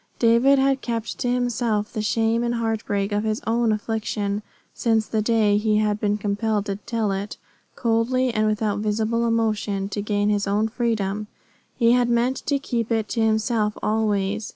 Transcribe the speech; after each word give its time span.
David 0.17 0.57
had 0.57 0.81
kept 0.81 1.19
to 1.19 1.29
himself 1.29 1.93
the 1.93 2.01
shame 2.01 2.43
and 2.43 2.55
heartbreak 2.55 3.11
of 3.11 3.23
his 3.23 3.39
own 3.45 3.71
affliction 3.71 4.41
since 4.73 5.05
the 5.05 5.21
day 5.21 5.57
he 5.57 5.77
had 5.77 5.99
been 5.99 6.17
compelled 6.17 6.65
to 6.65 6.77
tell 6.77 7.11
it, 7.11 7.37
coldly 7.75 8.33
and 8.33 8.47
without 8.47 8.79
visible 8.79 9.27
emotion, 9.27 9.89
to 9.89 10.01
gain 10.01 10.29
his 10.29 10.47
own 10.47 10.69
freedom. 10.69 11.27
He 11.75 11.91
had 11.91 12.09
meant 12.09 12.37
to 12.47 12.57
keep 12.57 12.91
it 12.91 13.09
to 13.09 13.21
himself 13.21 13.77
always. 13.83 14.49